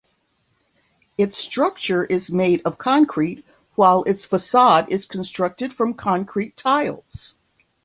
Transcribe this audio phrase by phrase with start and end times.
[1.15, 7.35] Its structure is made of concrete while its facade is constructed from ceramic tiles.